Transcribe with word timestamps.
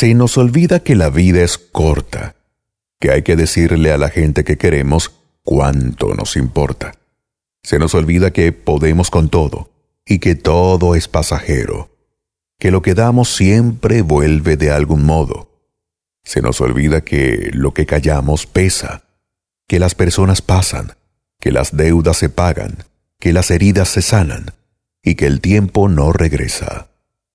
Se 0.00 0.14
nos 0.14 0.38
olvida 0.38 0.80
que 0.80 0.94
la 0.94 1.10
vida 1.10 1.42
es 1.42 1.58
corta, 1.58 2.34
que 2.98 3.10
hay 3.10 3.20
que 3.20 3.36
decirle 3.36 3.92
a 3.92 3.98
la 3.98 4.08
gente 4.08 4.44
que 4.44 4.56
queremos 4.56 5.12
cuánto 5.42 6.14
nos 6.14 6.36
importa. 6.36 6.94
Se 7.62 7.78
nos 7.78 7.94
olvida 7.94 8.30
que 8.30 8.50
podemos 8.52 9.10
con 9.10 9.28
todo 9.28 9.70
y 10.06 10.18
que 10.18 10.36
todo 10.36 10.94
es 10.94 11.06
pasajero, 11.06 11.90
que 12.58 12.70
lo 12.70 12.80
que 12.80 12.94
damos 12.94 13.28
siempre 13.28 14.00
vuelve 14.00 14.56
de 14.56 14.70
algún 14.70 15.04
modo. 15.04 15.50
Se 16.24 16.40
nos 16.40 16.62
olvida 16.62 17.02
que 17.02 17.50
lo 17.52 17.74
que 17.74 17.84
callamos 17.84 18.46
pesa, 18.46 19.04
que 19.68 19.78
las 19.78 19.94
personas 19.94 20.40
pasan, 20.40 20.94
que 21.38 21.52
las 21.52 21.76
deudas 21.76 22.16
se 22.16 22.30
pagan, 22.30 22.84
que 23.18 23.34
las 23.34 23.50
heridas 23.50 23.90
se 23.90 24.00
sanan 24.00 24.46
y 25.02 25.16
que 25.16 25.26
el 25.26 25.42
tiempo 25.42 25.90
no 25.90 26.10
regresa. 26.14 26.89